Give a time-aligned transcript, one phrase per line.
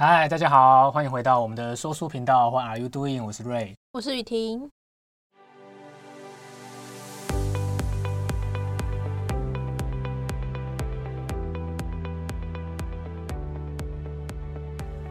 [0.00, 2.50] 嗨，大家好，欢迎回到我们的说书频道。
[2.50, 3.24] What are you doing？
[3.24, 4.70] 我是 Ray，我是雨婷。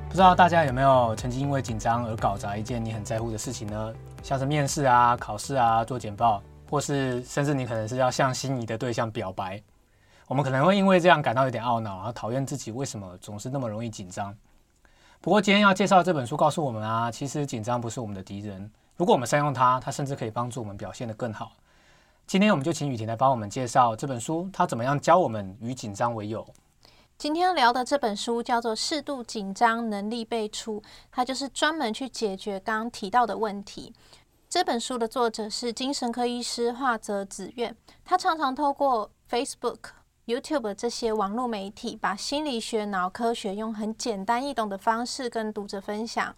[0.08, 3.94] 不知道大家有没有曾经因为紧张而搞砸一件你很在乎的事情呢？
[4.24, 9.62] 像是面试啊、考试啊、做简报，或是甚至你可能是要向心仪的对象表白，
[10.30, 14.34] 我们可能会因为这样感到有点懊恼，然后讨厌自己为什么总是那么容易紧张。
[15.28, 18.72] 不过今天要介绍这本书告诉我们啊，其实紧张不是我们的敌人。
[18.96, 21.52] 如果我们善用它，它甚至可以帮助我们表现得更好。
[22.26, 26.48] 今天我们就请雨婷来帮我们介绍这本书，它怎么样教我们与紧张为友。
[27.18, 30.80] 今天要聊的这本书叫做《适度紧张能力倍出》，
[31.12, 33.94] 它就是专门去解决刚刚提到的问题。
[34.48, 39.80] 这本书的作者是精神科医师华泽子苑，他常常透过 Facebook。
[40.28, 46.36] YouTube 这些网络媒体把心理学、脑科学用很简单易懂的方式跟读者分享。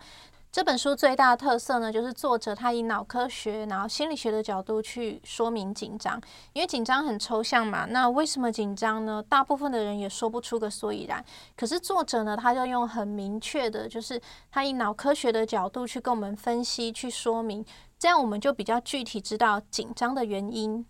[0.52, 6.22] 这本书最大的特色呢，就是作者他以脑科学、然后心理学的角度去说明紧张。
[6.54, 9.24] 因为紧张很抽象嘛，那为什么紧张呢？
[9.28, 11.26] 大部分的人也说不出个所以然。
[11.58, 17.66] 可是作者呢，他就用很明确的，就是他以脑科学的角度去跟我们分析、去说明，
[17.98, 20.86] 这样我们就比较具体知道紧张的原因。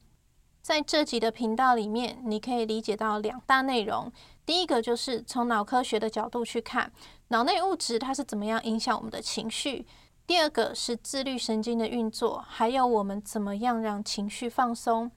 [0.69, 4.11] 在这集的频道里面，你可以理解到两大内容。
[4.45, 6.91] 第一个就是从脑科学的角度去看
[7.29, 9.83] 脑内物质它是怎么样影响我们的情绪；
[10.27, 15.09] 第二个是自律神经的运作，还有我们怎么样让情绪放松。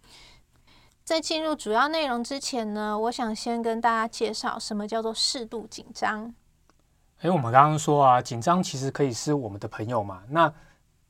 [1.05, 6.35] 在进入主要内容之前呢，我想先跟大家介绍什么叫做适度紧张。
[7.21, 10.23] 诶，我们刚刚说啊，紧张其实可以是我们的朋友嘛。
[10.31, 10.51] 那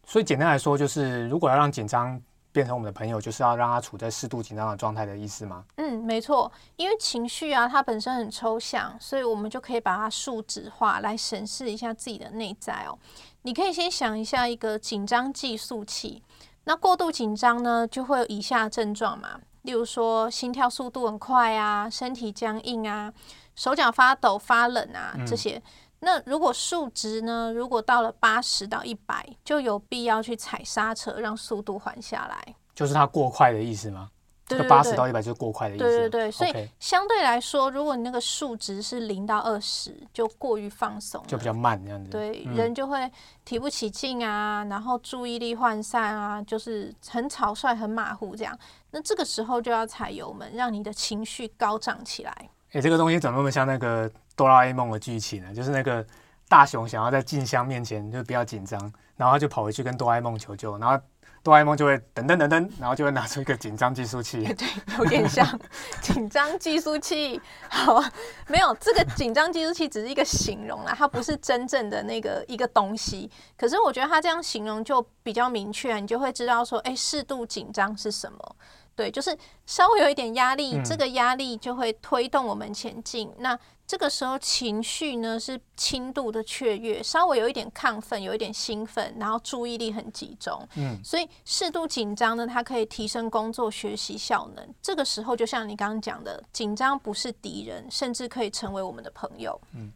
[0.04, 2.20] 所以简单来说，就是如果要让紧张。
[2.52, 5.64] 变成我们的朋友，就是要让他处在适度紧张的状态的意思吗？
[5.76, 12.98] 嗯，没错，因为情绪啊，它本身很抽象，所以我们就可以把它数值化来审视一下自己的内在哦。
[13.42, 16.22] 你可以先想一下一个紧张计数器，
[16.64, 23.12] 那过度紧张呢，就会有以下症状嘛，例如说心跳速度很快啊，身体僵硬啊，
[23.56, 25.60] 手脚发抖发冷啊这些。
[26.04, 27.52] 那如果数值呢？
[27.54, 32.54] 如果到了八十到一百，就有必要去踩刹车，让速度缓下来。
[32.74, 34.10] 就是它过快的意思吗？
[34.44, 35.84] 这个八十到一百就是过快的意思。
[35.84, 42.10] 对对对，所以相对来说，如果你那个数值是零到二十，就过于放松，就比较慢这样子。
[42.10, 43.10] 对，人就会
[43.44, 48.58] 提不起劲啊，然后注意力涣散啊，就是很草率、很马虎这样。
[48.90, 52.50] 那这个时候就要踩油门，让你的情绪高涨起来。
[52.72, 54.10] 哎，这个东西怎么那么像那个？
[54.34, 56.04] 哆啦 A 梦的剧情呢，就是那个
[56.48, 58.80] 大雄想要在静香面前就比较紧张，
[59.14, 60.98] 然后他就跑回去跟哆啦 A 梦求救，然后
[61.42, 64.42] 哆啦 A 梦就会噔噔噔噔，然后就会拿出一个紧张计数器。
[64.56, 64.66] 对，
[64.96, 65.46] 有点像
[66.00, 67.38] 紧张计数器。
[67.68, 68.02] 好，
[68.48, 73.30] 没有这个紧张计数器只是一个形容啦，它不是真正的那个一个东西。
[73.58, 78.56] 可是我觉得它这样形容就比较明确，你就会知道说，哎，适度紧张是什么。
[78.94, 79.36] 对，就是
[79.66, 83.32] 稍微有一点压力，这个压力就会推动我们前进。
[83.38, 90.66] 那这个时候情绪呢是轻度的雀跃，稍微有一点亢奋，有一点兴奋，然后注意力很集中。
[90.76, 94.74] 嗯，所以适度紧张呢，它可以提升工作学习效能。
[94.80, 99.60] 这个时候就像你刚刚讲的，紧张不是敌人，甚至可以成为我们的朋友。
[99.74, 99.92] 嗯，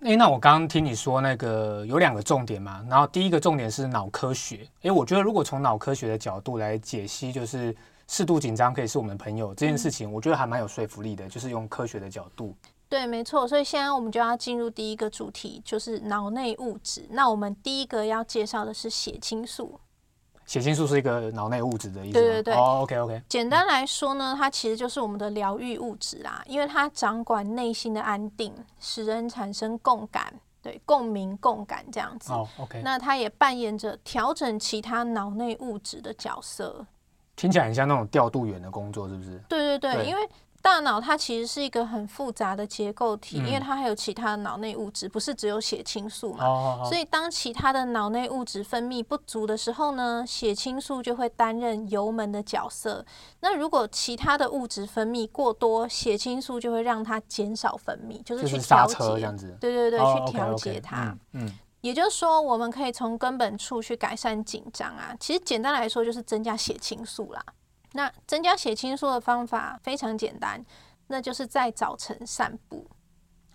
[0.00, 4.68] 哎，那我刚刚听你说那个有两个重点嘛，然后第一个重点是脑科学。
[4.82, 7.74] 哎，我觉得如果从脑科学的角度来解析，就是
[8.06, 12.54] 适度紧张可以是我们朋友这件事情，我觉得还蛮有说服力的，就是用科学的角度。
[12.86, 13.48] 对，没错。
[13.48, 17.06] 所以现在我们就要进入第一个主题，就是脑内物质。
[17.10, 19.80] 那我们第一个要介绍的是血清素。
[20.46, 22.14] 血清素是一个脑内物质的意思。
[22.14, 22.54] 对对对。
[22.54, 23.22] 哦，OK OK。
[23.28, 30.32] 简单来说呢，它其实就是我们的疗愈物质啦，因为它掌管内心的安定，使人产生共感，
[30.62, 32.32] 对，共鸣、共感这样子。
[32.32, 32.82] 哦，OK。
[32.84, 36.84] 那它也扮演着调整其他脑内物质的角色。
[37.36, 39.42] 听起来很像那种调度员的工作，是不是？
[39.48, 40.28] 对对对，因为
[40.64, 46.42] 大脑它其实是一个很复杂的结构体，因为它还有其他的脑内物质，不是只有血清素嘛。
[46.46, 53.04] 哦所以当其他的脑内物质分泌不足的时候呢，血清素就会担任油门的角色。
[53.40, 59.54] 那如果其他的物质分泌过多，血清素就会让它减少分泌，就是去调节这样子。
[59.60, 61.14] 对对对，去调节它。
[61.32, 61.52] 嗯。
[61.82, 65.14] 也就是说，我们可以从根本处去改善紧张啊。
[65.20, 67.44] 其实简单来说，就是增加血清素啦。
[67.96, 70.64] 那增加血清素的方法非常简单，
[71.06, 72.84] 那就是在早晨散步。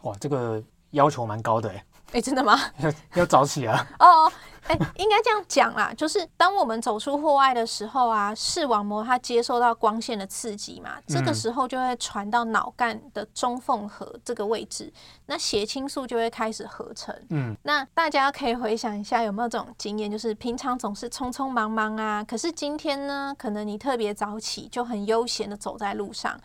[0.04, 2.60] 哇，这个要求蛮高的哎，哎，真的吗？
[2.80, 3.86] 要要早起啊。
[4.00, 4.32] 哦。
[4.68, 14.94] 哎，应该这样讲啦，就是当我们走出户外的时候啊，视网膜它接受到光线的刺激嘛，这个时候就会传到脑干的中缝合这个位置，
[15.26, 17.16] 那血清素就会开始合成。
[17.30, 20.12] 嗯，那大家可以回想一下，有没有这种经验？
[20.12, 26.40] 就是平常总是匆匆忙忙啊，可是今天呢，可能你特别早起，就很悠闲的走在路上。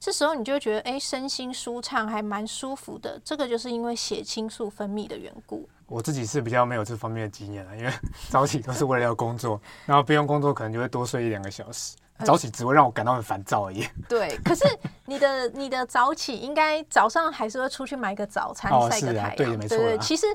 [0.00, 3.20] 这时候你就觉得，哎，身心舒畅，还蛮舒服的。
[3.22, 5.68] 这个就是因为血清素分泌的缘故。
[5.86, 7.92] 我自己是比较没有这方面的经验了，因为
[8.30, 11.94] 早起都是为了要工作，然后不用工作可能就会多睡一两个小时。
[12.24, 13.86] 早起只会让我感到很烦躁而已。
[14.08, 14.64] 对，可是
[15.06, 19.36] 你的你的早起应该早上还是会出去买个早餐，晒个太阳。
[19.36, 19.76] 对，没错。
[19.76, 20.26] 对，其实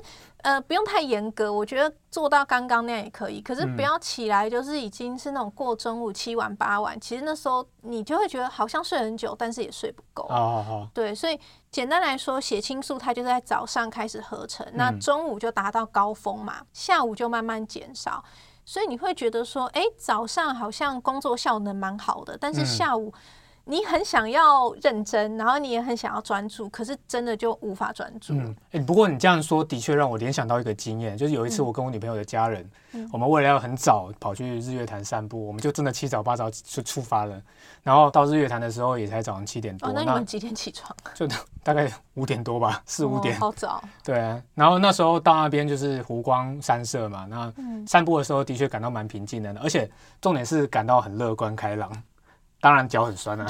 [0.42, 3.40] 呃不用太严格，我觉得做到刚刚那样也可以。
[3.40, 10.24] 可是不要起来就是已经是那种过中午七晚八晚，其实那时候你就会觉得好像睡很久，但是也睡不够。
[10.24, 10.88] 哦哦。
[10.92, 11.38] 对，所以
[11.70, 18.22] 简单来说，血清素它就在早上开始合成，那中午就达到高峰嘛，下午就慢慢减少。
[18.66, 23.10] 所以你会觉得说，哎，早上好像工作效能蛮好的，但是下午。
[23.68, 28.32] 你很想要认真，然后你也很想要专注，可是真的就无法专注。
[28.32, 32.70] 嗯，哎，不过你这样说的确让我联想到一个经验，就是有一次我跟我女朋友的家人，
[33.12, 37.42] 我们为了要很早跑去日月潭散步，我们就真的七早八早就出发了，
[37.82, 39.92] 然后到日月潭的时候也才早上七点多。
[39.92, 40.96] 那你们几点起床？
[41.12, 41.26] 就
[41.64, 43.36] 大概五点多吧，四五点。
[43.40, 43.82] 好早。
[44.04, 47.52] 对啊，然后那时候到那边就是湖光山色嘛，那
[47.84, 49.90] 散步的时候的确感到蛮平静的，而且
[50.20, 51.90] 重点是感到很乐观开朗。
[52.66, 53.46] 当然脚很酸啊。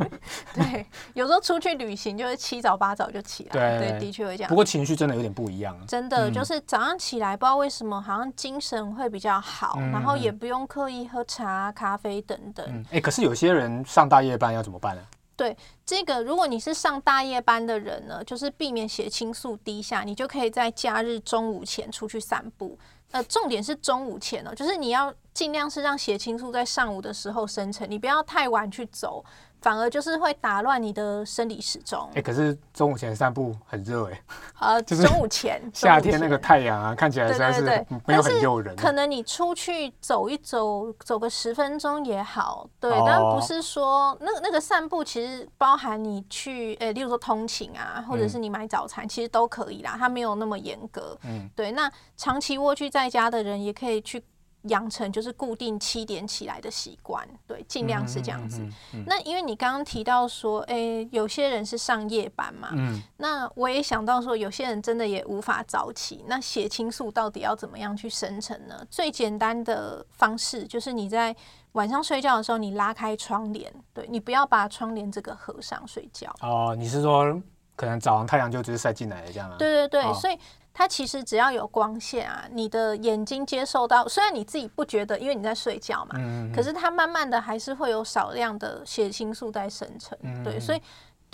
[0.54, 3.78] 对，有时候出去旅行就是七早八早就起来。
[3.78, 4.48] 对，的确会这样。
[4.48, 5.78] 不过情绪真的有点不一样。
[5.86, 12.84] 真的，就是早上起来不知道为什么，好像精神会比较好，然后也不用刻意喝茶、咖啡等等。
[12.90, 15.02] 哎，可是有些人上大夜班要怎么办呢？
[15.36, 22.78] 对，这个如果你是上大夜班的人呢，就是避免血清素低下，你就可以在假日中午前出去散步。
[23.10, 29.22] 呃，重点是中午前哦，就是你要尽量是让血清素在上午的时候生成，你不要太晚去走，
[29.60, 32.08] 反而就是会打乱你的生理时钟。
[32.14, 34.22] 哎，可是中午前散步很热哎。
[34.60, 37.62] 呃，就是中午前， 夏天那个太阳啊，看起来实在是
[38.06, 38.76] 没有很诱人。
[38.76, 51.18] 可能你出去走一走，走个十分钟也好，对，但不是说那那个散步其实包含你去，呃，例如说通勤啊，或者是你买早餐，其实都可以啦，它没有那么严格。
[51.24, 54.22] 嗯，对，那长期蜗居在家的人也可以去。
[54.64, 58.66] 养成就是固定七点起来的习惯，对，尽量是这样子。
[59.06, 66.24] 那因为你刚刚提到说，哎，有些人是上夜班嘛，嗯，那我也想到说，有些人真的也无法早起。
[66.26, 68.86] 那血清素到底要怎么样去生成呢？
[68.90, 71.34] 最简单的方式就是你在
[71.72, 76.34] 晚上睡觉的时候，你拉开窗帘，对你不要把窗帘这个合上睡觉。
[76.40, 77.42] 哦，你是说
[77.76, 79.56] 可能早上太阳就直接晒进来了这样啊？
[79.58, 80.38] 对对对，所以。
[80.74, 86.18] 它其实只要有光线啊，你的眼睛接受到，虽然你自己不觉得，因为你在睡觉嘛，
[86.52, 90.82] 可是它慢慢的还是会有少量的血清素在生成，对，所以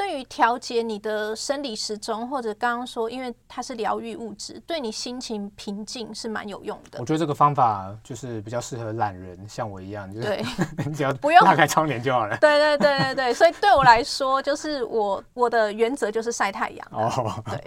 [0.01, 6.99] 对于调节你的生理时钟，或者刚刚说，因为它是疗愈物质，对你心情平静是蛮有用的。
[6.99, 10.43] 我觉得这个方法就是比较适合懒人，像我一样，就是对，
[10.97, 12.35] 只要不用拉开窗帘就好了。
[12.39, 16.89] 对对对对对，所以对我来说，就是我我的原则就是晒太阳。
[16.93, 17.63] 哦，对。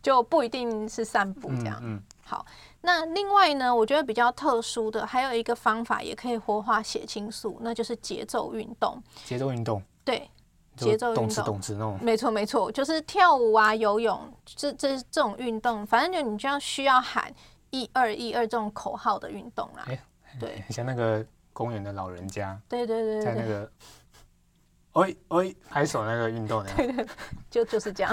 [0.00, 1.78] 就不一定是散步这样。
[1.82, 2.46] 嗯，好。
[2.80, 9.02] 那另外呢，我觉得比较特殊的还有一个方法，也可以活化血清素，那就是节奏运动。
[9.26, 9.82] 节奏运动。
[10.04, 10.30] 对，
[10.84, 11.24] 节奏运动。
[11.24, 11.98] 动词动词那种。
[12.00, 17.32] 没错没错，就是跳舞啊、游泳，这这这种运动，反正就你就要需要喊
[17.70, 19.84] 一二一二这种口号的运动啦。
[19.88, 20.00] 哎，
[20.40, 22.58] 对，像那个公园的老人家。
[22.68, 23.70] 对对对，在那个。
[24.98, 27.06] 喂喂，拍手那个运动的，对对，
[27.48, 28.12] 就就是这样。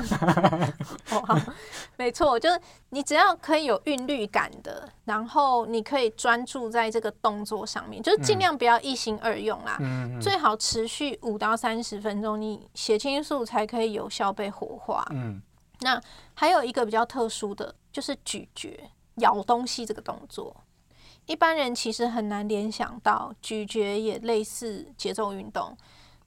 [1.09, 1.35] 好，
[1.97, 9.77] 没错，就是你只要可以有韵律感的，然后你可以专注在这个动作上面，就是尽量不要一心二用啦。
[9.79, 15.03] 嗯最好持续五到三十分钟，你血清素才可以有效被活化。
[15.09, 15.41] 嗯。
[15.79, 15.99] 那
[16.35, 18.79] 还有一个比较特殊的就是咀嚼、
[19.15, 20.55] 咬东西这个动作，
[21.25, 25.75] 一般人其实很难联想到咀嚼也类似节奏运动。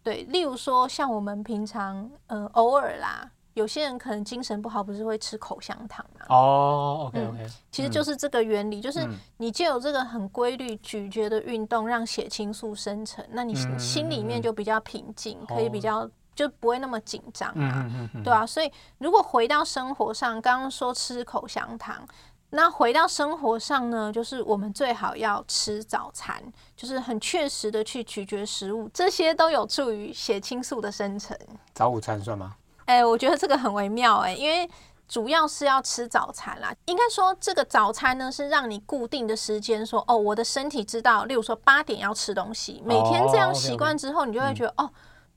[0.09, 6.25] 对，例如说像我们平常，呃，偶尔啦，有些人可能精神不好，不是会吃口香糖嘛？
[6.31, 17.87] 哦，OK OK，其实就是这个原理，就是你借有这个很规律咀嚼的运动，让血清素生成，那你心里面就比较平静，可以比较就不会那么紧张啊，
[18.25, 22.09] 对啊，所以如果回到生活上，刚刚说吃口香糖。
[22.51, 26.43] 那回到生活上呢，就是我们最好要吃早餐，
[26.75, 31.37] 就是很确实的去咀嚼食物，这些都有助于血清素的生成。
[31.75, 32.55] 早午餐算吗？
[32.87, 34.67] 哎、我觉得这个很微妙哎、因为
[35.07, 36.75] 主要是要吃早餐啦。
[36.87, 44.91] 应该说，这个早餐呢是让你固定的时间说，哦，我的身体知道，例如说八点要吃东西，每天这样哦习惯之后，你就会觉得、哦。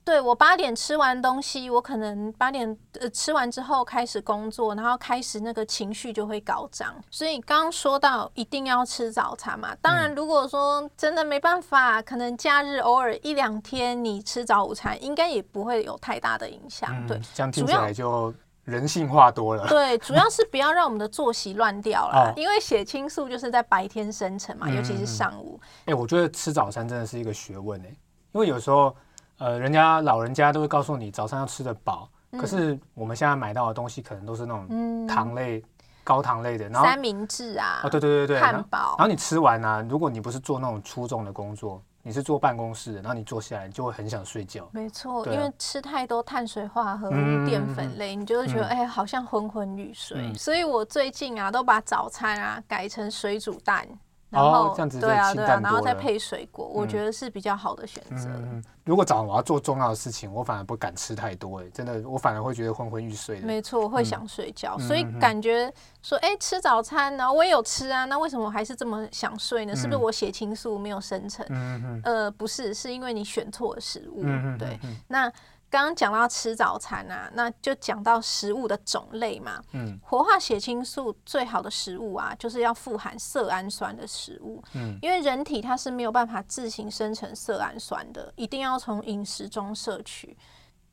[0.03, 6.95] 对我八点吃完东西，我可能八点呃吃完之后开始工作，然后开始那个情绪就会高涨。
[7.09, 16.89] 所以刚刚说到一定要吃早餐嘛，当嗯然如果说真的没办法，可能假日偶尔一两天你吃早午餐，应该也不会有太大的影响。
[17.07, 19.67] 对嗯，这样听起来就人性化多了。
[19.67, 25.59] 对，主要 是不要让我们的作息乱掉了哦，因为血清素就是在白天生成嘛，嗯尤其是上午。
[25.85, 27.89] 哎、我觉得吃早餐真的是一个学问哎，
[28.33, 28.95] 因为有时候
[29.41, 32.07] 呃，人家老人家都会告诉你早上要吃得饱，
[32.37, 35.63] 可是我们现在买到的东西可能都是那种嗯，糖类、
[36.03, 38.95] 高糖类的，然后三明治啊，哦，对对对对，汉堡。
[38.99, 44.69] 然后你吃完呢、如果你不是做那种粗重的工作，你是坐办公室的，然后你坐下来，你就会很想睡觉。
[44.71, 45.31] 没错，啊。
[45.31, 50.19] 因为吃太多碳水化合物、嗯淀粉类，你就会觉得嗯哎、好像昏昏欲睡。
[50.19, 50.35] 嗯。
[50.35, 53.87] 所以我最近啊，都把早餐啊改成水煮蛋，
[54.31, 58.29] 然哦后、这样子就对啊对啊，然后再配水果，我嗯觉得是比较好的选择。
[58.29, 63.45] 嗯，如果早上我要做重要的事情，我反而不敢吃太多，哎，真的，我反而会觉得昏昏欲睡的。
[63.45, 65.71] 没错，会嗯想睡觉，嗯所以感觉
[66.01, 69.75] 说，哎、吃早餐，然后我也有吃啊，那为什么我还是这么想睡呢？
[69.75, 71.45] 是不是嗯我血清素没有生成？
[71.49, 74.21] 嗯嗯呃，不是，是因为你选错了食物。
[74.23, 75.29] 嗯嗯，对，嗯那
[75.71, 79.59] 刚刚讲到吃早餐啊，那就讲到食物的种类嘛。
[79.71, 90.37] 嗯活化血清素最好的食物啊，就是要富含色氨酸的食物，嗯因为人体它是没有办法自行生成色氨酸的，一定要从饮食中摄取。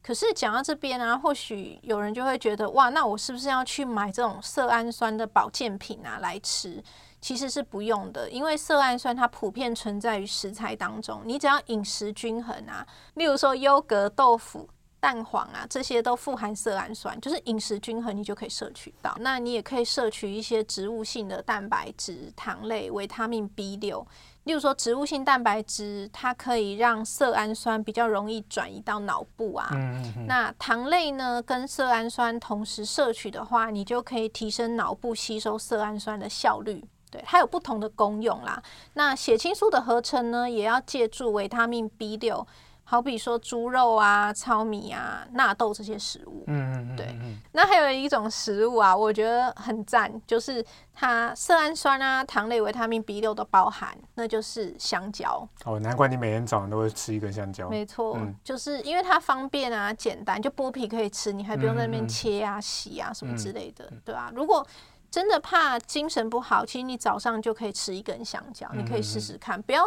[0.00, 6.82] 可是讲到这边啊，或许有人就会觉得，哇，那我是不是要去买这种色氨酸的保健品啊来吃？
[7.20, 14.68] 其实是不用的，因为色氨酸它普遍存在于食材当中，你只要饮食均衡啊，例如说优格、豆腐、
[15.00, 19.16] 蛋黄啊，这些都富含色氨酸，就是饮食均衡，你就可以摄取到。
[19.20, 24.06] 那你也可以摄取一些植物性的蛋白质、糖类、维他命 B 六。
[24.44, 29.68] 例如说，植物性蛋白质，它可以让色氨酸比较容易转移到脑部啊。
[29.72, 36.82] 嗯嗯嗯那糖类呢，跟色氨酸同时摄取的话，你就可以提升脑部吸收色氨酸的效率。
[37.10, 38.62] 对，它有不同的功用啦。
[38.94, 42.46] 那血清素的合成呢，也要借助维他命 B 六，
[42.84, 46.44] 好比说猪肉啊、糙米啊、纳豆这些食物。
[46.46, 55.46] 嗯嗯，对嗯，对那还有一种食物啊，我觉得很赞，就是它色氨酸啊、糖类、维他命 B 六都包含，那就是香蕉。
[55.64, 57.68] 哦，难怪你每天早上都会吃一根香蕉。
[57.68, 64.66] 没错，嗯就是因为它方便啊、简单，就剥皮可以吃，你还不用在那边切啊、洗啊什么之类的，对啊，如果
[65.10, 69.82] 真的怕精神不好，其实你早上就可以吃一根香蕉，你可以嗯试试看，不要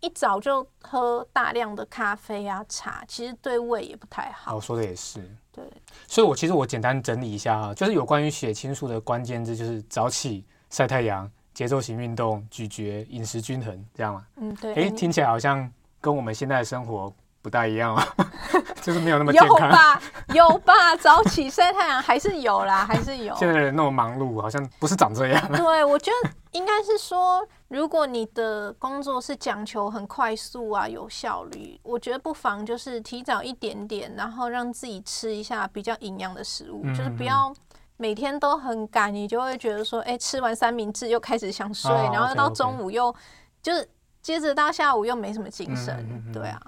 [0.00, 4.56] 一早就喝大量的咖啡啊、茶，其实对胃也不太好。
[4.56, 5.20] 我，说的也是。
[5.52, 5.64] 对，
[6.08, 14.26] 所以我其实我简单整理一下啊，就是有关于血清素的关键字，就是早起、晒太阳、节奏型运动、咀嚼、饮食均衡，这样嘛？
[14.36, 14.74] 嗯，对。
[14.74, 17.14] 诶，你听起来好像跟我们现在的生活
[17.44, 18.08] 不大一样啊，
[18.80, 19.50] 就是没有那么健康。
[19.50, 20.02] 有吧？
[20.32, 20.96] 有吧？
[20.96, 23.36] 早起晒太阳还是有啦，还是有。
[23.36, 25.52] 现在人那么忙碌，好像不是长这样。
[25.52, 37.52] 对，我觉得应该是说，如果你的工作是讲求很快速啊、有效率，我觉得不妨就是提早一点点，然后让自己吃一下比较营养的食物，就是嗯不要
[37.98, 43.14] 每天都很赶，你就会觉得说，哎、吃完三明治又开始想睡，哦然后到 OK，OK 中午又
[43.62, 43.86] 就是
[44.22, 46.62] 接着到下午又没什么精神，嗯嗯嗯嗯对啊。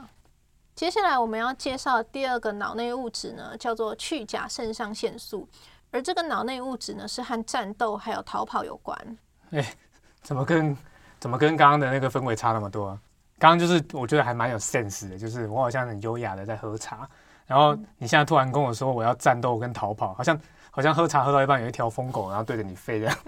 [0.77, 5.49] 接下来我们要介绍的第二个脑内物质呢，叫做去甲肾上腺素，
[5.91, 9.19] 而这个脑内物质呢是和战斗还有逃跑有关。
[9.53, 9.75] 哎
[10.21, 10.77] 怎么跟
[11.19, 12.99] 怎么跟刚刚的那个氛围差那么多、啊？
[13.39, 17.09] 刚刚就是我觉得还蛮有 sense 的，就是我好像很优雅的在喝茶，
[17.47, 20.39] 然后你现在突然跟我说我要战斗跟逃跑，好像
[20.71, 23.19] 好像喝茶喝到一半有一条疯狗，然后对着你飞这样。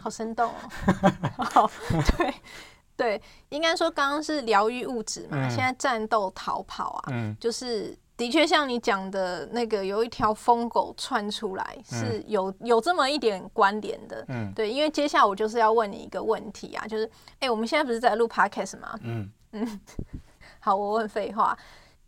[0.00, 0.48] 好生动
[1.36, 1.44] 哦！
[1.44, 1.70] 好，
[2.16, 2.32] 对
[3.00, 14.22] 对，应该说刚刚是疗愈物质嘛，嗯现在战斗逃跑啊，嗯就是的确像你讲的那个有一条疯狗窜出来，是有有这么一点关联的。
[14.28, 18.98] 嗯对，因为接下来我就是要问你一个问题啊，就是，哎、我们现在不是在录 podcast 吗？
[19.52, 19.80] 嗯，
[20.60, 21.56] 好，我问废话。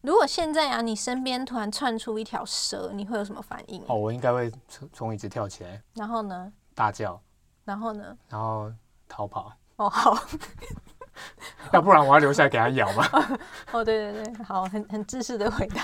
[0.03, 3.83] 如果现在啊，你身边突然窜出一条蛇，你会有什么反应？
[3.87, 6.53] 哦，我应该会从从椅子跳起来然后呢？
[6.75, 7.19] 大叫，
[7.65, 8.17] 然后呢？
[8.29, 8.71] 然后
[9.09, 9.53] 逃跑，
[9.85, 10.19] 哦，好，
[11.73, 13.07] 要不然我要留下来给他咬吗。
[13.73, 15.83] 哦，对对对，好，很很自私的回答。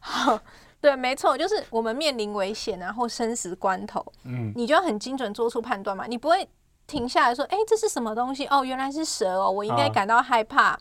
[0.00, 0.38] 好，
[0.80, 6.48] 对，没错，就是我们面临危险啊，或生死关头，嗯你就要很精准做出判断嘛，你不会
[6.86, 8.46] 停下来说，哎、这是什么东西？
[8.46, 10.78] 哦，原来是蛇哦，我应该啊感到害怕。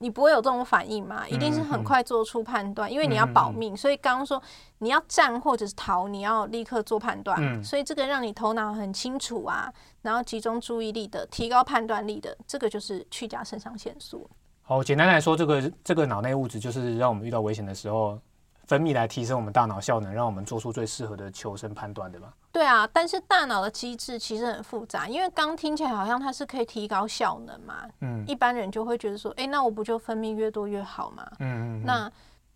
[0.00, 1.28] 你不会有这种反应嘛？
[1.28, 4.42] 一定是很快做出判断，因为你要保命，所以刚刚说
[4.78, 14.28] 你要战或者是逃，你要立刻做判断，所以这个让你头脑很清楚啊，然后集中注意力的，提高判断力的，这个就是去甲肾上腺素。
[14.62, 18.18] 好，简单来说，这个这个脑内物质就是让我们遇到危险的时候。
[18.66, 22.32] 分泌来提升我们大脑效能，让我们做出最适合的求生判断，对吧？
[22.52, 27.84] 对啊，但是大脑的机制其实很复杂，因为刚听起来好像它是可以提高效能嘛。
[28.00, 31.26] 嗯，一般人就会觉得说，哎，那我不就分泌越多越好吗？
[31.38, 31.84] 嗯嗯。
[31.84, 32.10] 那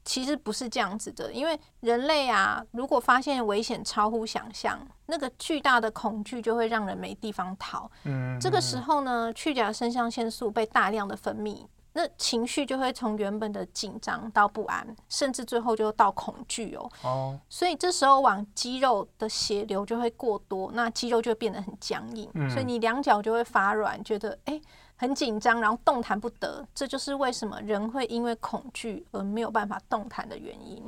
[0.05, 7.91] 其实不是这样子的，因为人类啊，如果发现危险超乎想象，那个巨大的恐惧就会让人没地方逃。
[8.03, 8.39] 嗯。
[8.41, 11.65] 这个时候呢，去甲肾上腺素被大量的分泌。
[11.97, 16.91] 那情绪就会从原本的紧张到不安，甚至最后就到恐惧哦。
[17.05, 24.61] 哦，所以这时候往肌肉的血流就会过多，那肌肉就会变得很僵硬，所以你两脚就会发软，觉得哎
[24.97, 26.67] 很紧张，然后动弹不得。
[26.75, 30.83] 这就是为什么人会因为恐惧而没有办法动弹的原因。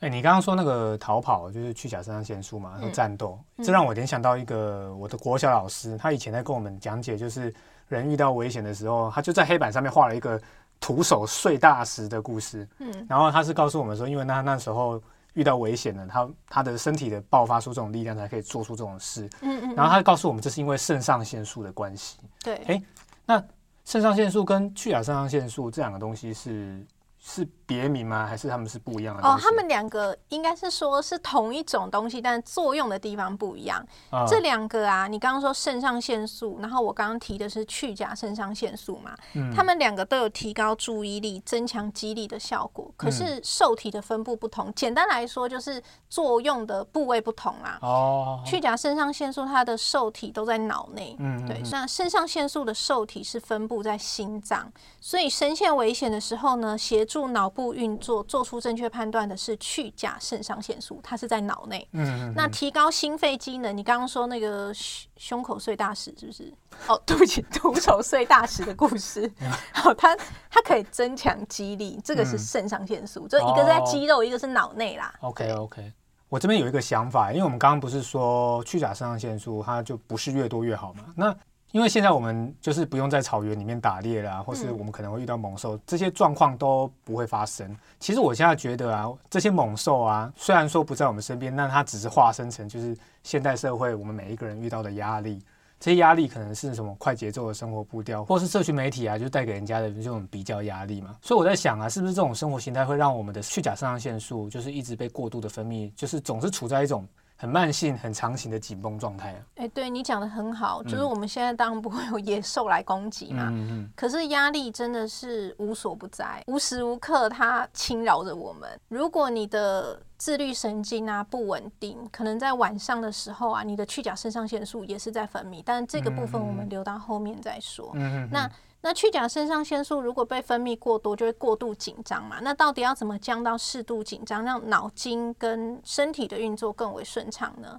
[0.00, 7.54] 哎，你刚刚说那个逃跑就是去甲肾上腺素嘛，和战斗，这让我联想到一个我的国小老师，他以前在跟我们讲解就是。
[7.90, 10.40] 人遇到危险的时候，他就在黑板上面画了一个
[10.80, 12.66] 徒手碎大石的故事。
[12.78, 14.98] 嗯，然后他是告诉我们说，因为他那时候
[15.34, 19.28] 遇到危险了，他他的身体的爆发出这种力量，才可以做出这种事。
[19.42, 19.74] 嗯嗯。
[19.74, 22.18] 然后他告诉我们，这是因为肾上腺素的关系。
[22.42, 22.54] 对。
[22.66, 22.82] 哎，
[23.26, 23.44] 那
[23.84, 26.82] 肾上腺素跟去甲肾上腺素这两个东西是？
[27.22, 28.26] 是别名吗？
[28.26, 29.22] 还是他们是不一样的？
[29.22, 33.86] 哦，他们两个应该是说是同一种东西，但作用的地方不一样。
[34.26, 39.16] 这两个啊，你刚刚说肾上腺素，然后我刚刚提的是去甲肾上腺素嘛。
[39.34, 44.72] 嗯，他们两个都有提高注意力、增强肌力的效果，可是受体的分布不同。
[44.74, 47.78] 简单来说，就是作用的部位不同啊。
[47.82, 51.14] 哦，去甲肾上腺素它的受体都在脑内。
[51.20, 51.62] 嗯，对。
[51.70, 61.86] 那肾上腺素的受体是分布在心脏，所以深陷危险的时候呢，协助脑部运作、做出正确判断的是去甲肾上腺素，它是在脑内。
[61.92, 64.72] 嗯，那提高心肺机能，你刚刚说那个
[65.16, 66.52] 胸口碎大石是不是？
[66.88, 69.30] 哦，对不起，徒手碎大石的故事。
[69.72, 70.16] 好，它
[70.50, 75.14] 它可以增强肌力，这个是肾上腺素，就一个在肌肉，一个是脑内啦。
[75.20, 75.92] OK OK，
[76.28, 81.04] 我这边有一个想法，因为我们刚刚不是说去甲肾上腺素，它就不是越多越好嘛？
[81.16, 81.36] 那
[81.72, 87.76] 因为现在我们就是不用在草原里面打猎啦，或是我们可能会遇到猛兽，这些状况都不会发生。
[87.98, 95.40] 其实我现在觉得啊，这些猛兽啊，虽然说不在我们身边，但它只是化身成就是现代社会我们每一个人遇到的压力。
[95.78, 101.16] 这些压力可能是什么快节奏的生活步调，或是社群媒体啊，就带给人家的这种比较压力嘛。
[101.22, 107.06] 所以我在想啊，是不是这种生活形态会让我们的去甲肾上腺素就是一直被过度的分泌，就是总是处在一种。
[107.40, 109.40] 很慢性、很长情的紧绷状态啊！
[109.56, 113.48] 哎，对你讲的很好，就是我们现在当然不会有野兽来攻击嘛。
[113.48, 113.90] 嗯嗯。
[113.96, 118.68] 可是压力真的是无所不在，无时无刻它侵扰着我们。
[118.88, 127.90] 如果你的自律神经啊不稳定，可能在晚上的时候啊，你的去甲肾上腺素也是在分泌，但这个部分我们留到后面再说。
[127.94, 128.28] 嗯嗯。
[128.30, 128.50] 那。
[128.82, 132.38] 那去甲肾上腺素如果被分泌过多，就会过度紧张嘛？
[132.40, 137.78] 那到底要怎么降到适度紧张，让脑筋跟身体的运作更为顺畅呢？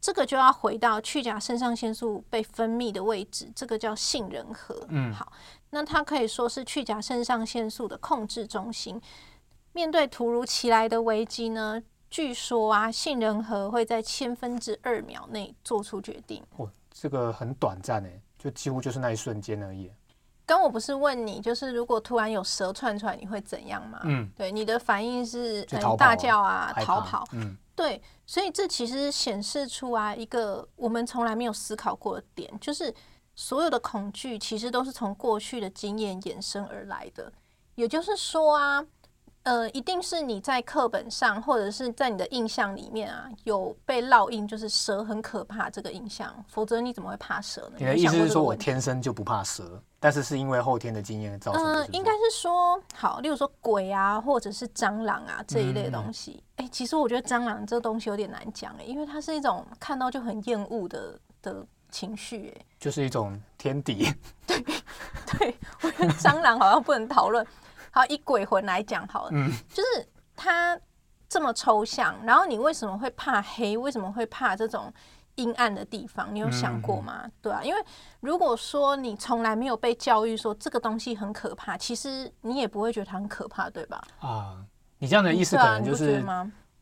[0.00, 4.86] 这个就要回到去甲肾上腺素被分泌的位置，这个叫杏仁核。
[4.90, 5.32] 嗯，好，
[5.70, 9.00] 那它可以说是去甲肾上腺素的控制中心。
[9.72, 16.44] 面对突如其来的危机呢，据说啊，杏仁核会在千分之二秒内做出决定。
[16.58, 19.90] 哦，这个很短暂诶，就几乎就是那一瞬间而已。
[20.48, 24.00] 刚我不是问你，就是如果突然有蛇窜出来，你会怎样吗？
[24.04, 25.62] 嗯，对，你的反应是
[25.98, 27.22] 大叫啊，逃跑。
[27.32, 32.92] 嗯，对，所以这其实显示出啊一个我们从来没有思考过的点，就是
[33.34, 37.30] 所有的恐惧其实都是从过去的经验衍生而来的。
[37.74, 38.82] 也就是说啊。
[39.48, 47.76] 呃，一定是你在课本上，或者是在你的印象里面啊，有被烙印，就是蛇很可怕这个印象，否则你怎么会怕蛇呢？
[47.78, 51.86] 你的意思是说我天生就不怕蛇，但是是因为后天的经验造成的？
[51.86, 56.44] 应该是说，好，例如说鬼啊，或者是蟑螂啊这一类东西。
[56.56, 64.12] 哎，其实我觉得蟑螂这东西有点难讲哎，因为它是一种看到就很厌恶的的情绪哎，就是一种天敌。
[64.46, 64.60] 对，
[65.38, 67.46] 对我觉得蟑螂好像不能讨论。
[67.90, 70.78] 好，以鬼魂来讲好了，嗯，就是它
[71.28, 73.76] 这么抽象，然后你为什么会怕黑？
[73.76, 74.92] 为什么会怕这种
[75.34, 76.34] 阴暗的地方？
[76.34, 77.24] 你有想过吗？
[77.42, 77.80] 对啊，因为
[78.20, 84.02] 如果说你从来没有被教育说这个东西很可怕，其实你也不会觉得它很可怕，对吧？
[84.20, 84.56] 啊，
[84.98, 86.24] 你这样的意思可能就是，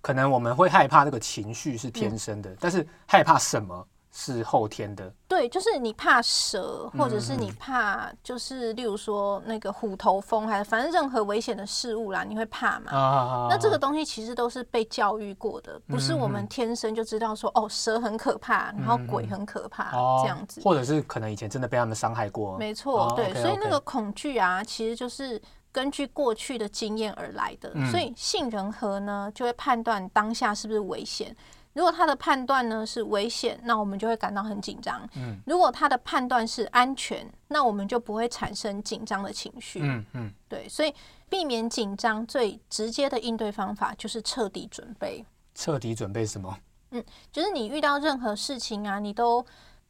[0.00, 3.86] 可能我们会害怕这个情绪是天生的，但是害怕什么
[4.18, 5.12] 是后天的。
[5.28, 12.92] 对，就是你怕蛇，或者是嗯你怕，就是例如说那个虎头蜂，还是反正任何危险的事物啦，你会怕嘛？
[12.92, 20.62] 啊那这个东西其实都是被教育过的，不是我嗯们天生就知道说哦，蛇很可怕，然后鬼很可怕哦这样子。
[20.64, 22.56] 或者是可能以前真的被他们伤害过。
[22.56, 27.70] 没错，哦对所以那个恐惧啊，其实就是根据过去的经验而来的。
[27.74, 31.36] 嗯所以杏仁核呢，就会判断当下是不是危险。
[31.76, 35.06] 如果他的判断呢是危险，那我们就会感到很紧张。
[35.14, 39.80] 嗯如果他的判断是安全，那我们就不会产生紧张的情绪。
[39.82, 40.94] 嗯嗯，对，所以
[41.28, 45.22] 避免紧张最直接的应对方法就是彻底准备。
[45.54, 46.58] 彻底准备什么？
[46.92, 49.44] 嗯就是你遇到任何事情啊，你都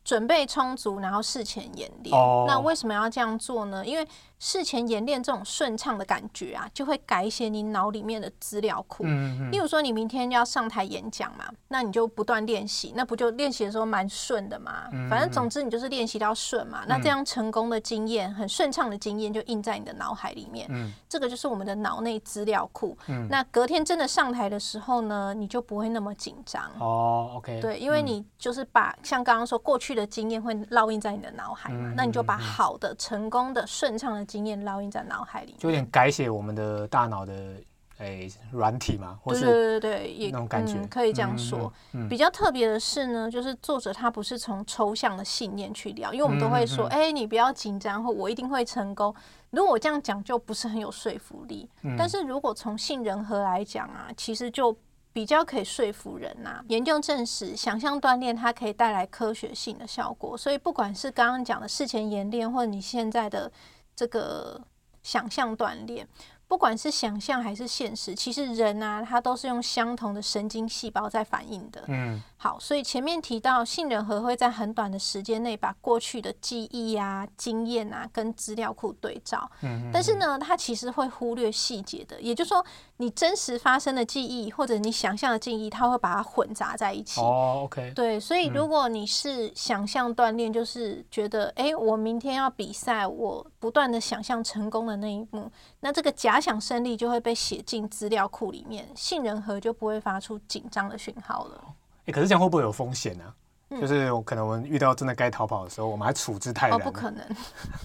[0.06, 2.16] 准备充足，然后事前演练。
[2.16, 3.84] 哦那为什么要这样做呢？
[3.84, 4.06] 因为
[4.38, 9.02] 事前演练这种顺畅的感觉啊，就会改写你脑里面的资料库。
[9.04, 14.88] 嗯嗯例如说，你明天要上台演讲嘛，那你就不断练习，那不就练习的时候蛮顺的嘛？
[14.92, 20.68] 嗯反正总之你就是练习到顺嘛，那这样成功的经验、很顺畅的经验就印在你的脑海里面。
[20.70, 22.96] 嗯这个就是我们的脑内资料库。
[23.08, 26.70] 嗯那隔天真的上台的时候呢，你就不会那么紧张。
[26.78, 35.58] 哦，OK，对，因为嗯你就是把像刚刚说过去的经验会烙印在你的脑海嘛，嗯那你就把好的、成功的、顺畅的经验烙印在脑海里面。
[35.58, 37.54] 就有点改写我们的大脑的
[37.98, 41.72] 诶软体嘛，或对是对对对，也那种感觉嗯、可以这样嗯说。
[42.10, 49.14] 比较特别的是呢，就是作者他不是从抽象的信念去聊，因为我们都会说，哎、你不要紧张，或我一定会成功。
[49.50, 51.66] 如果我这样讲，就不是很有说服力。
[51.82, 54.76] 嗯但是如果从杏仁核来讲啊，其实就
[55.16, 63.50] 比较可以说服人呐、研究证实，想象锻炼它可以带来科学性的效果，所以不管是刚刚讲的事前演练，或者你现在的
[63.94, 64.60] 这个
[65.02, 66.06] 想象锻炼。
[66.48, 71.84] 不管是想象还是现实，其实人啊，他都是用相同的神经细胞在反应的。
[71.88, 82.64] 嗯好，所以前面提到杏仁核会在很短的时间内把过去的记忆啊、经验啊跟资料库对照，嗯，但是呢，它其实会忽略细节的，也就是说，
[82.98, 87.20] 你真实发生的记忆或者你想象的记忆，它会把它混杂在一起。
[87.20, 101.60] 哦，OK，对，所以嗯如果你是想象锻炼，就是觉得，哎、我明天要比赛，我不断的想象成功的那一幕，那这个假想胜利就会被写进资料库里面，杏仁核就不会发出紧张的讯号了。
[102.06, 103.24] 诶可是这样会不会有风险呢？
[103.68, 107.26] 嗯就是我可能我们遇到真的该逃跑的时候，我们还处置泰哦，不可能，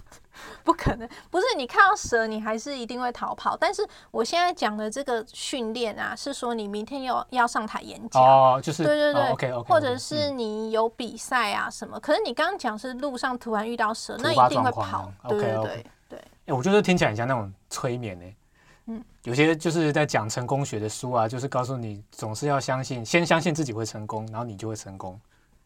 [0.64, 3.58] 不可能，不是你看到蛇，你还是一定会逃跑。
[3.58, 8.22] 但是我现在讲的这个训练啊，是说你明天要要上台演讲。
[8.22, 15.30] 哦，就是对对对、，OK OK，或者是你有比赛啊什么，可是你刚刚讲是路上突然遇到蛇，那一定会跑啊。
[15.30, 18.26] 对对对对，哎、我觉得听起来很像那种催眠呢、
[19.24, 25.20] 有些就是在讲成功学的书啊，就是告诉你总是要相信，先相信自己会成功，然后你就会成功。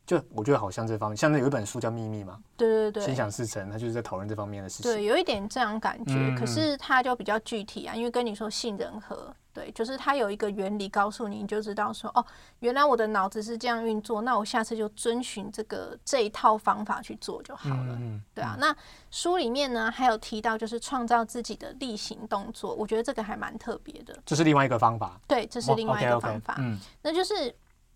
[0.06, 3.16] 就我觉得好像这方面，像那有一本书叫《秘密》嘛，对对对心。
[3.16, 4.92] 想事成，他就是在讨论这方面的事情。
[4.92, 12.24] 对，有一点这样感觉，嗯可是他就比较具体啊，因为跟你说杏仁核，对，就是它有一个原理告诉你，你就知道说，哦，
[12.60, 17.94] 原来我的脑子是这样运作，那我下次就遵循这个这一套方法去做就好了。
[17.94, 18.76] 嗯嗯，对啊，那
[19.10, 24.16] 书里面呢还有提到，就是创造自己的例行动作，我觉得这个还蛮特别的。
[24.26, 25.20] 这是另外一个方法。
[25.28, 26.56] 对，这是另外一个方法。
[26.60, 27.56] 嗯，那就是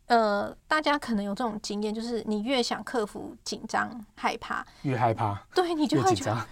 [0.09, 6.45] 呃，大家可能有这种经验，就是你越想克服紧张、害怕，越害怕对你就会觉得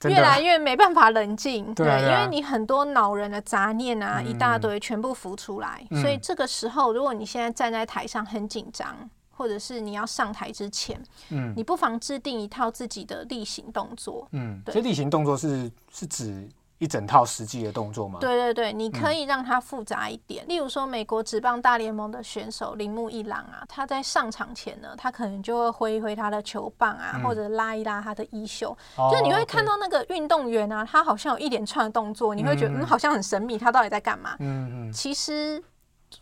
[0.00, 0.40] 张，越来。
[0.40, 1.74] 越没办法冷静。
[1.74, 9.10] 对啊对啊为你很多恼人的杂念啊，一大嗯堆全部浮出来，嗯所以这个时候，如果你现在站在台上很紧张。
[9.38, 18.18] 或者是你要上台之前，嗯你不妨制定一套自己的例行动作，嗯，对这例行动作是是指一整套实际的动作吗？
[18.20, 20.46] 对对对，你嗯可以让它复杂一点。
[20.48, 34.36] 例如说，美国职棒大联盟的选手铃木一朗啊，他在上场前呢，他可能就会挥一挥他的球棒啊，嗯或者拉一拉他的衣袖，哦，就你会看到那个运动员啊，他好像有一连串的动作，你会觉得嗯嗯好像很神秘，他到底在干嘛？
[34.38, 35.62] 嗯嗯，其实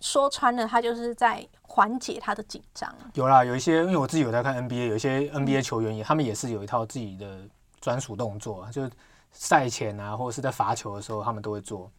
[0.01, 2.93] 说穿了，他就是在缓解他的紧张。
[3.15, 7.41] 有啦，有一些，因为我自己有在看 NBA，有一些嗯 NBA 球员也，他们也是有一套自己的
[7.81, 8.91] 专属动作啊，就是
[9.39, 11.91] 赛前啊，或者是在罚球的时候，他们都会做。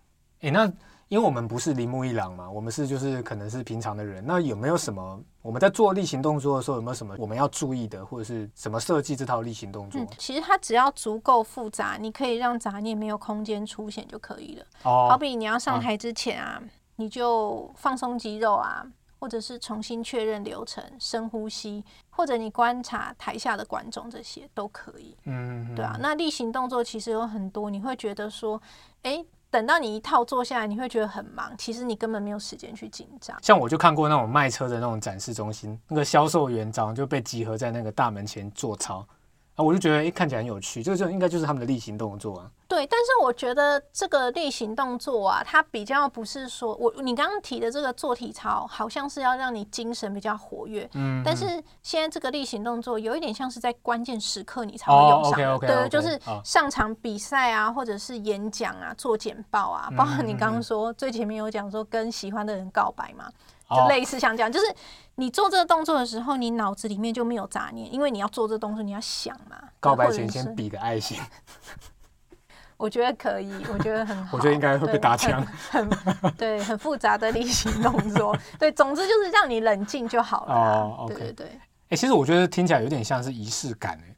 [0.42, 0.66] 诶，那
[1.08, 10.02] 因为我们不是铃木一朗嘛，我们是就是可能是平常的人，那有没有什么我们在做例行动作的时候，有没有什么我们要注意的，或者是什么设计这套例行动作？
[10.02, 14.66] 嗯，其实它只要足够复杂，你可以让杂念没有空间出现就可以了。
[14.82, 16.62] 好哦，比你要上台之前啊，
[16.98, 18.86] 你就放松肌肉啊，
[19.20, 25.16] 或者是重新确认流程、深呼吸，或者你观察台下的观众，这些都可以。
[25.26, 28.62] 嗯，对啊，那例行动作其实有很多，你会觉得说，
[29.04, 33.38] 诶，等到你一套做下来，你会觉得很忙，其实你根本没有时间去紧张。
[33.42, 39.06] 像我就看过那种卖车的那种展示中心，那个销售员早上就被集合在那个大门前做操。
[39.58, 42.50] 啊，我就觉得，哎，看起来很有趣，这个应该就是他们的例行动作啊。
[42.68, 50.88] 对，但是我觉得这个例行动作啊，它比较不是说我你刚刚提的这个做体操，好像是要让你精神比较活跃。
[50.94, 51.24] 嗯。
[51.26, 51.46] 但是
[51.82, 55.60] 现在这个例行动作有一点像是在关键时刻你才会用上。
[55.60, 55.68] 的。
[55.68, 63.28] 对，就是上场比赛啊，或者是演讲啊，做简报啊，包括你刚刚说最前面有讲说跟喜欢的人告白嘛。
[63.70, 64.66] 就类似像这样，就是
[65.16, 69.58] 你做这个动作的时候，你脑子里面就没有杂念，因为你要做这个动作，你要想嘛。
[69.80, 71.20] 告白前先比个爱心，
[72.78, 74.38] 我觉得可以，我觉得很好。
[74.38, 75.46] 我觉得应该会被打枪。
[75.70, 75.90] 很
[76.38, 78.38] 对，很复杂的例行动作。
[78.58, 80.54] 对，总之就是让你冷静就好了。
[80.54, 81.48] 哦，OK，对对。
[81.90, 84.16] 哎，其实我觉得听起来有点像是仪式感，哎，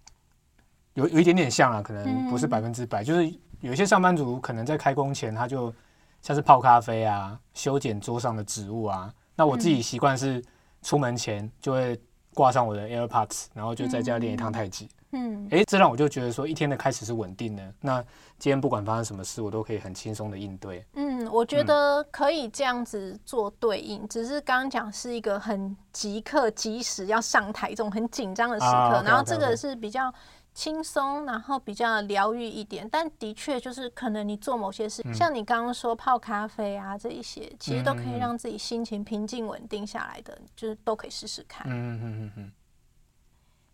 [0.93, 3.03] 有有一点点像啊，可能不是百分之百。
[3.03, 5.73] 就是有一些上班族可能在开工前，他就
[6.21, 9.11] 像是泡咖啡啊，修剪桌上的植物啊。
[9.39, 10.43] 那我自己习惯是
[10.81, 11.97] 出门前就会
[12.33, 14.89] 挂上我的 AirPods，然后就在家练一趟太极。
[15.13, 17.63] 嗯，哎，这让我就觉得说一天的开始是稳定的。
[17.79, 18.01] 那
[18.37, 20.85] 今天不管发生什么事，我都可以很轻松的应对。
[20.95, 30.13] 嗯，我觉得可以这样子做对应，只是刚刚讲是一个很即刻、即时要上台这种很紧张的时刻，然后这个是比较。
[30.53, 41.65] 轻松，然后比较疗愈一点，但的确就是可能你做某些事，像你刚刚说泡咖啡啊这一些，其实都可以让自己心情平静稳定下来的，就是都可以试试看。
[41.69, 42.51] 嗯嗯嗯嗯。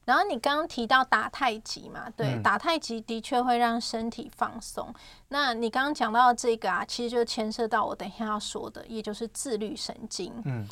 [0.04, 4.94] 然后你刚刚提到打太极嘛，对，打太极的确会让身体放松。
[5.30, 10.32] 那你刚刚讲到这个啊，其实就牵涉到我等一下要说的，也就是自律神经。
[10.44, 10.68] 嗯，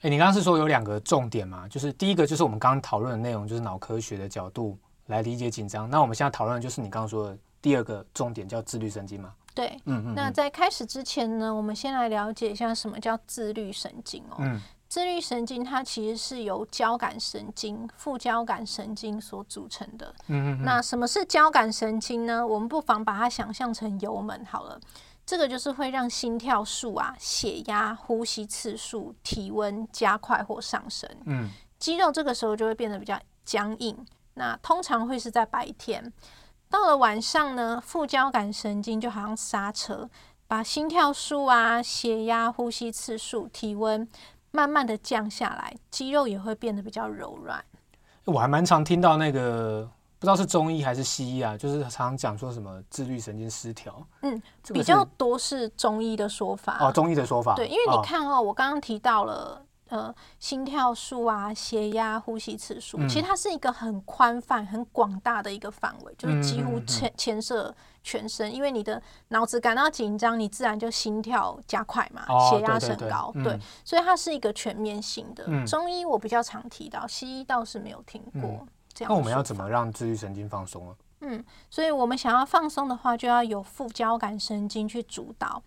[0.00, 4.76] 哎，你刚刚是说有两个重点嘛，就是第一个就是我们刚刚讨论的内容，就是脑科学的角度。
[5.06, 5.88] 来理解紧张。
[5.90, 9.34] 那我们现在讨论的就是你刚刚说的第二个重点，叫自律神经嘛？
[9.54, 10.14] 对，嗯嗯。
[10.14, 14.36] 那在开始之前呢，我们先来了解一下什么叫自律神经哦。
[14.38, 20.14] 嗯，自律神经它其实是由交感神经、副交感神经所组成的。
[20.28, 20.64] 嗯嗯。
[20.64, 22.46] 那什么是交感神经呢？
[22.46, 24.80] 我们不妨把它想象成油门好了。
[25.24, 31.08] 这个就是会让心跳数啊、血压、呼吸次数、体温加快或上升。
[31.26, 31.50] 嗯。
[31.78, 33.96] 肌肉这个时候就会变得比较僵硬。
[34.34, 36.12] 那通常会是在白天，
[36.70, 40.08] 到了晚上呢，副交感神经就好像刹车，
[40.46, 44.08] 把心跳数啊、血压、呼吸次数、体温
[44.50, 47.62] 慢慢的降下来，肌肉也会变得比较柔软。
[48.24, 49.86] 我还蛮常听到那个，
[50.18, 54.02] 不知道是中医还是西医啊，就是常常讲说什么自律神经失调。
[54.22, 54.42] 嗯，
[54.72, 56.78] 比较多是中医的说法。
[56.80, 57.54] 哦，中医的说法。
[57.54, 59.66] 对，因为你看哦，我刚刚提到了。
[59.92, 68.50] 呃，心跳数啊，血压、呼吸次数，其实它是一个很宽泛、很广大的一个范围，就是几乎牵牵涉全身。
[68.54, 75.44] 因为你的脑子感到紧张，你自然就心跳加快嘛，血压升高，对，所以它是一个全面性的。
[75.66, 79.12] 中医我比较常提到，西医倒是没有听过这样。
[79.12, 80.96] 那我们要怎么让自律神经放松啊？
[81.20, 85.62] 嗯，所以我们想要放松的话，就要有副交感神经去主导。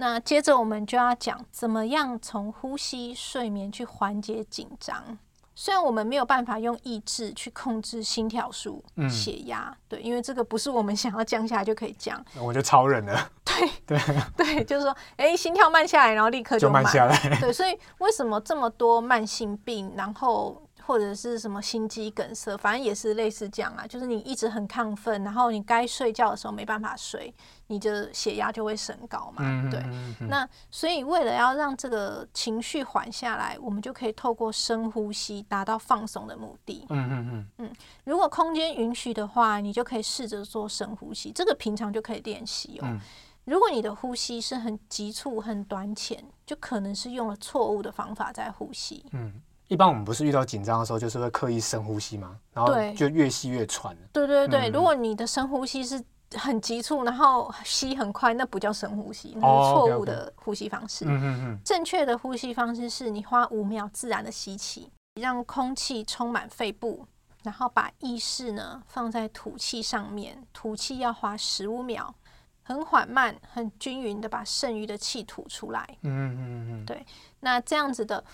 [0.00, 5.18] 那接着我们就要讲怎么样从呼吸、睡眠去缓解紧张。
[5.56, 8.80] 虽然我们没有办法用意志去控制心跳数、
[9.10, 12.24] 血压，对，因为这个不是我们想要降下来就可以降。
[12.40, 13.28] 我就超人了。
[13.44, 14.00] 对 对
[14.36, 17.18] 对，就是说，哎，心跳慢下来，然后立刻就慢下来。
[17.40, 20.62] 对，所以为什么这么多慢性病，然后？
[20.88, 27.30] 或者是什么心肌梗塞，反正也是类似这样啊，就是你一直很亢奋，然后你该睡觉的时候没办法睡，
[27.66, 29.68] 你的血压就会升高嘛。
[29.70, 29.84] 对，
[30.28, 36.86] 那所以为了要让这个情绪缓下来，我们就可以透过深呼吸达到放松的目的。
[36.88, 37.72] 嗯嗯嗯嗯，
[38.04, 42.98] 如果空间允许的话，你就可以试着做深呼吸，这个平常就可以练习哦。
[43.44, 49.04] 如果你的呼吸是很急促、很短浅，就可能是用了错误的方法在呼吸。
[49.12, 49.42] 嗯。
[49.68, 52.38] 一般我们不是遇到紧张的时候，就是会刻意深呼吸吗？
[52.52, 53.96] 然后就越吸越喘。
[54.12, 56.02] 对对对，如果你的深呼吸是
[56.34, 61.04] 很急促，然后吸很快，那不叫深呼吸，那是错误的呼吸方式。
[61.04, 61.58] 嗯嗯嗯。
[61.64, 67.06] 正确的呼吸方式是你花五秒自然的吸气，让空气充满肺部，
[67.42, 72.14] 然后把意识呢放在吐气上面，吐气要花十五秒，
[72.62, 75.86] 很缓慢、很均匀的把剩余的气吐出来。
[76.02, 76.86] 嗯嗯嗯。
[76.86, 77.04] 对，
[77.40, 78.24] 那这样子的。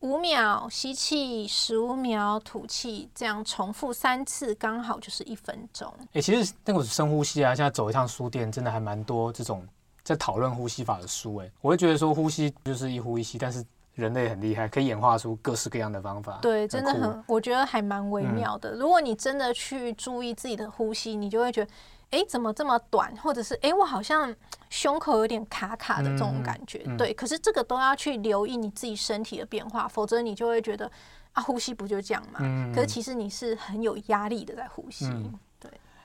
[0.00, 5.92] 五秒吸气，十五秒吐气，这样重复三次，刚好就是一分钟。
[6.14, 9.66] 哎，其实那个深呼吸啊，现在走一趟书店，真的还蛮多这种
[10.02, 11.36] 在讨论呼吸法的书。
[11.36, 13.62] 哎，我会觉得说呼吸就是一呼一吸，但是
[13.94, 16.38] 人类很厉害，可以演化出各式各样的方法。
[16.40, 18.72] 对，真的很，我觉得还蛮微妙的。
[18.72, 21.70] 如果你真的去注意自己的呼吸，你就会觉得，
[22.10, 24.34] 哎，怎么这么短，或者是哎，我好像
[24.70, 26.78] 胸口有点卡卡的这种感觉。
[26.96, 30.90] 对，可是这个都要去留意你自己身体的变化，否则你就会觉得
[31.32, 32.38] 啊，呼吸不就这样嘛？
[32.42, 35.06] 嗯可是其实你是很有压力的在呼吸。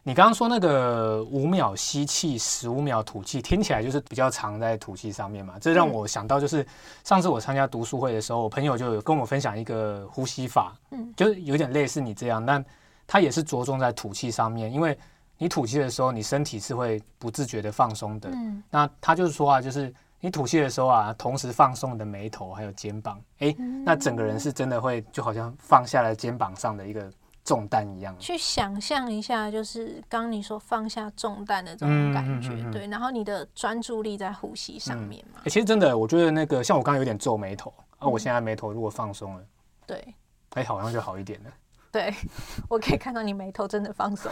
[0.08, 5.56] 你刚刚说那个五秒吸气，十五秒吐气，听起来就是比较长在吐气上面嘛。
[5.60, 6.64] 这让嗯我想到，就是
[7.04, 12.64] 上次我参加读书会的时候，我朋友就有跟我分享一个呼吸法，嗯就是有点类似你这样，但
[13.08, 14.96] 它也是着重在吐气上面，因为
[15.40, 18.30] 你吐气的时候，你身体是会不自觉的放松的。
[18.32, 27.12] 嗯那他就是说啊，就是你吐气的时候啊，同时放松你的眉头还有肩膀，诶，嗯那整个人是真的会就好像放下了肩膀上的一个
[27.46, 28.14] 重担一样。
[28.20, 39.44] 去想象一下，就是刚你说放下重担的这种嗯感觉，嗯嗯嗯对，然后你的专注力在呼吸上面嘛，欸其实真的，我觉得那个像我刚刚有点皱眉头啊，嗯我现在眉头如果放松了，
[39.88, 40.14] 对。
[40.56, 41.52] 哎、好像就好一点了。
[41.92, 42.14] 对，
[42.70, 44.32] 我可以看到你眉头真的放松。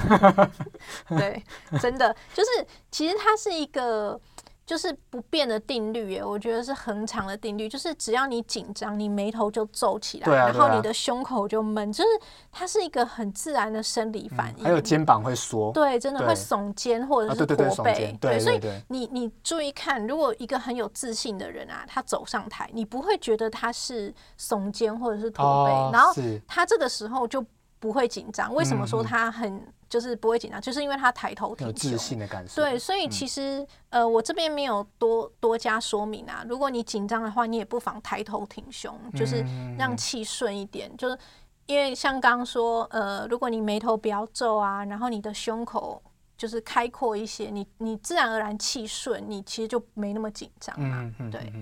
[1.20, 1.44] 对，
[1.82, 4.18] 真的就是，其实它是一个
[4.66, 12.10] 就是不变的定律耶，我觉得是恒常的定律，就是只要你紧张，你眉头就皱起来，然后你的胸口就闷，就是
[12.52, 14.64] 它是一个很自然的生理反应。
[14.64, 18.18] 还有肩膀会缩，对，真的会耸肩或者啊，是驼背。
[18.22, 26.14] 对所以你你注意看，如果一个很有自信的人啊，他走上台，你不会觉得他是耸肩或者是驼背，哦然后
[26.48, 27.46] 他这个时候就
[27.80, 28.54] 不会紧张。
[28.56, 29.62] 为什么说他很
[29.94, 30.60] 就是不会紧张？
[30.60, 31.98] 就是因为他抬头有挺自胸。
[32.00, 32.64] 信的感受。
[32.64, 36.44] 对，所以其实、呃，我这边没有多多加说明啊。
[36.50, 40.90] 如果你紧张的话，你也不妨抬头挺胸，就是嗯让气顺一点。
[40.98, 41.16] 就是
[41.68, 46.02] 因为像刚刚说，呃，如果你眉头不要皱啊，然后你的胸口
[46.36, 51.02] 就是开阔一些，你你自然而然气顺，你其实就没那么紧张嘛。
[51.02, 51.54] 嗯嗯，对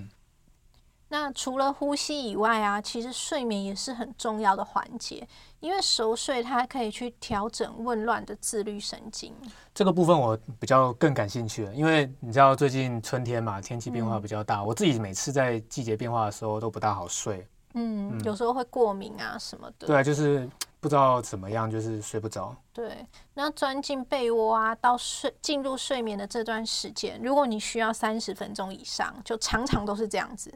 [1.12, 5.28] 那除了呼吸以外啊，其实睡眠也是很重要的环节，
[5.60, 9.36] 因为熟睡它可以去调整紊乱的自律神经。
[9.76, 17.46] 这个部分我比较更感兴趣了，因为你知道最近春天嘛，天气变化比较大，我自己每次在季节变化的时候都不大好睡。
[17.74, 19.88] 嗯，嗯有时候会过敏啊什么的。
[19.88, 22.56] 对啊，就是 不知道怎么样，就是睡不着。
[22.72, 30.54] 对，那钻进被窝啊，到睡进入睡眠的这段时间，如果你需要三十分钟以上，就常常都是这样子，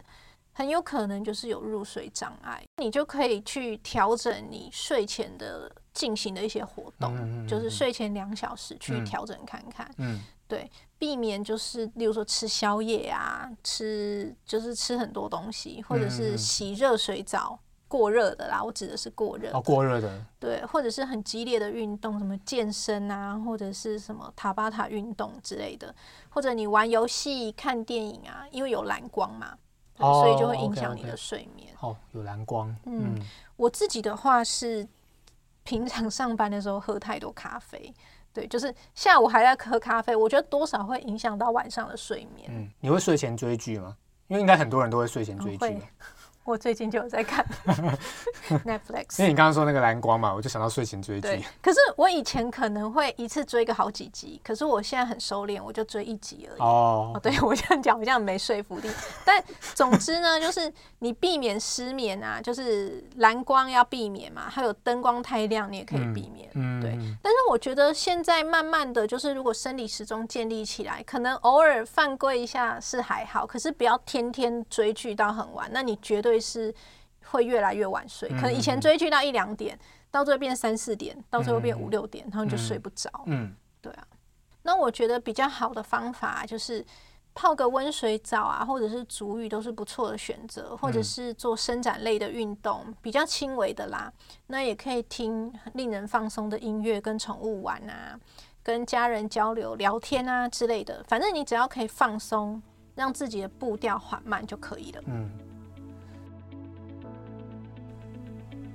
[0.56, 2.64] 很有可能就是有入睡障碍。
[2.78, 17.60] 你就可以去调整你睡前的进行的一些活动，嗯嗯嗯就是嗯睡前两小时去嗯调整看看，嗯，对，避免就是例如说吃宵夜啊，吃就是吃很多东西，或者是嗯洗热水澡。
[17.88, 25.94] 过热的啦，我指的是过热哦，过热的，对，或者是很激烈的运动，什么健身啊，或者是什么塔巴塔运动之类的，
[26.30, 29.56] 或者你玩游戏、看电影啊，因为有蓝光嘛，
[29.98, 31.74] 所以就会影响你的睡眠。
[31.80, 34.88] 哦，有蓝光，嗯嗯，我自己的话是
[35.64, 37.94] 平常上班的时候喝太多咖啡，
[38.34, 42.50] 对，就是下午还在喝咖啡，我觉得多少会影响到晚上的睡眠。
[42.50, 43.96] 嗯，你会睡前追剧吗？
[44.28, 45.82] 因为应该很多人都会睡前追剧。
[46.46, 47.44] 我最近就有在看
[48.64, 56.62] Netflix，因为你刚刚说那个蓝光嘛，我就想到睡前追对剧。，可是我以前可能会一次追个好几集，可是我现在很收敛，我就追一集而已。
[56.62, 58.90] 哦，哦，对我这样讲好像没说服力，
[59.26, 66.48] 但总之呢，就是你避免失眠啊，就是蓝光要避免嘛，还有灯光太亮你也可以避免。
[66.54, 76.74] 嗯，对嗯但是我觉得现在慢慢的就是，如果生理时钟建立起来，可能偶尔犯规一下是还好，可是不要天天追剧到很晚，那你绝对是
[77.26, 78.30] 会越来越晚睡。
[78.30, 79.78] 可能以前追剧到一两点，
[80.12, 83.10] 到最后变三四点，到最后变嗯五六点，然后你就睡不着。
[83.26, 84.08] 嗯，对啊，
[84.64, 86.86] 那我觉得比较好的方法就是
[87.34, 94.12] 泡个温水澡啊，或者是足浴都是不错的选择，或者嗯是做伸展类的运动，比较轻微的啦。
[94.48, 98.18] 那也可以听令人放松的音乐，跟宠物玩啊，
[98.64, 101.04] 跟家人交流、聊天啊之类的。
[101.08, 102.62] 反正你只要可以放松，
[102.96, 105.02] 让自己的步调缓慢就可以了。
[105.08, 105.30] 嗯。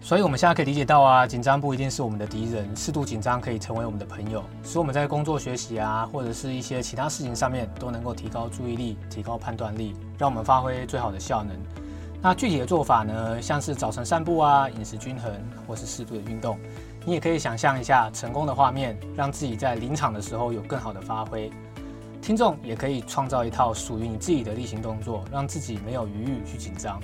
[0.02, 11.54] 所以，我们现在可以理解到啊，紧张不一定是我们的敌人，适度紧张可以成为我们的朋友，使我们在工作、学习啊，或者是一些其他事情上面都能够提高注意力、提高判断力，让我们发挥最好的效能。
[12.22, 15.30] 那具体的做法呢，像是早晨散步啊，饮食均衡，
[15.66, 16.58] 或是适度的运动，
[17.04, 21.50] 你也可以想象一下成功的画面，让自己在临场的时候有更好的发挥。
[22.22, 27.00] 听众也可以创造一套属于你自己的例行动作，让自己没有余裕去紧张。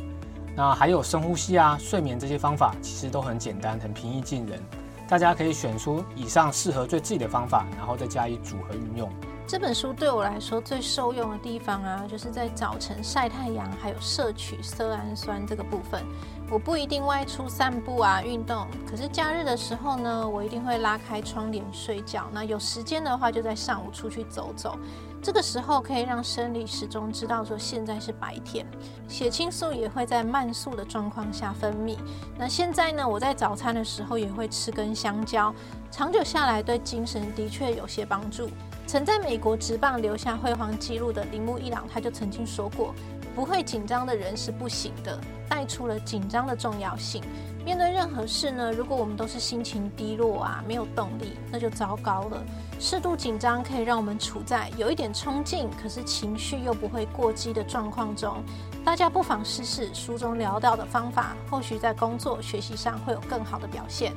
[0.57, 4.59] 那还有深呼吸啊、睡眠这些方法，其实都很简单、很平易近人。
[5.07, 9.09] 大家可以选出以上适合最自己的方法，然后再加以组合运用。
[9.47, 16.05] 这本书对我来说最受用的地方啊，就是在早晨晒太阳，还有摄取色氨酸这个部分。
[16.51, 22.29] 我不一定外出散步啊，运动，可是假日的时候呢，我一定会拉开窗帘睡觉。
[22.33, 24.77] 那有时间的话，就在上午出去走走。
[25.23, 28.67] 这个时候可以让生理时钟知道说现在是白天，
[29.09, 31.97] 血清素也会在慢速的状况下分泌。
[32.37, 35.55] 那现在呢，我在早餐的时候也会吃根香蕉，
[35.91, 38.49] 长久下来对精神的确有些帮助。
[38.87, 42.95] 曾在美国职棒留下辉煌纪录的铃木一朗，他就曾经说过。
[43.35, 47.23] 不会紧张的人是不行的，带出了紧张的重要性。
[47.67, 52.43] 面对任何事呢，如果我们都是心情低落啊，没有动力，那就糟糕了。
[52.81, 58.43] 适度紧张可以让我们处在有一点冲劲，可是情绪又不会过激的状况中。
[58.83, 64.15] 大家不妨试试书中聊到的方法，或许在工作学习上会有更好的表现。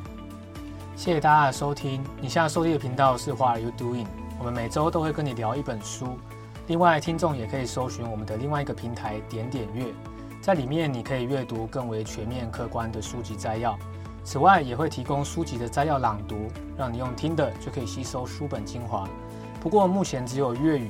[0.95, 4.05] 谢谢大家的收听，你现在收听的频道是 What Are You Doing？
[4.39, 6.17] 我们每周都会跟你聊一本书。
[6.67, 9.93] 另外，听众也可以搜寻我们的另外一个平台“点点阅”，
[10.41, 13.77] 在里面你可以阅读更为全面、客观的书籍摘要。
[14.23, 19.05] 此外，也会提供书籍的摘要朗读，让你用听的就可以吸收书本精华。
[19.59, 20.89] 不过，目前只有粤语。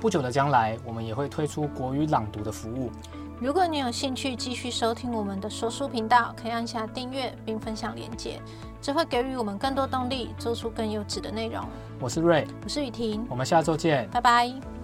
[0.00, 2.90] 不久的将来，我们也会推出国语朗读的服务。
[3.38, 8.40] 如果你有兴趣继续收听我们的说书频道，可以按下订阅并分享链接，
[8.86, 11.60] 这会给予我们更多动力，做出更优质的内容。
[11.98, 14.75] 我是瑞，我是雨婷，我们下周见，拜拜。